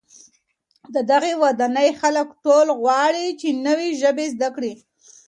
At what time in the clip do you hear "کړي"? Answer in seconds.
4.55-4.73